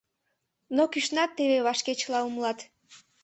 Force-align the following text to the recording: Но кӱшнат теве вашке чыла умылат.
Но 0.75 0.83
кӱшнат 0.91 1.31
теве 1.37 1.57
вашке 1.65 1.93
чыла 2.01 2.19
умылат. 2.27 2.59